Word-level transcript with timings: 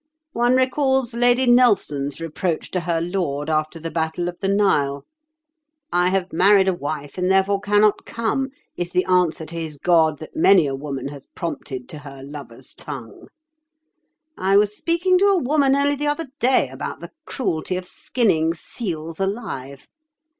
One 0.33 0.55
recalls 0.55 1.13
Lady 1.13 1.45
Nelson's 1.45 2.19
reproach 2.19 2.71
to 2.71 2.79
her 2.79 2.99
lord 2.99 3.51
after 3.51 3.79
the 3.79 3.91
battle 3.91 4.27
of 4.29 4.35
the 4.39 4.47
Nile. 4.47 5.05
'I 5.93 6.09
have 6.09 6.33
married 6.33 6.67
a 6.67 6.73
wife, 6.73 7.19
and 7.19 7.29
therefore 7.29 7.61
cannot 7.61 8.03
come,' 8.03 8.49
is 8.75 8.89
the 8.89 9.05
answer 9.05 9.45
to 9.45 9.53
his 9.55 9.77
God 9.77 10.17
that 10.17 10.35
many 10.35 10.65
a 10.65 10.73
woman 10.73 11.09
has 11.09 11.27
prompted 11.35 11.87
to 11.89 11.99
her 11.99 12.23
lover's 12.23 12.73
tongue. 12.73 13.27
I 14.35 14.57
was 14.57 14.75
speaking 14.75 15.19
to 15.19 15.25
a 15.25 15.37
woman 15.37 15.75
only 15.75 15.93
the 15.95 16.07
other 16.07 16.29
day 16.39 16.67
about 16.69 16.99
the 17.01 17.11
cruelty 17.27 17.77
of 17.77 17.87
skinning 17.87 18.55
seals 18.55 19.19
alive. 19.19 19.85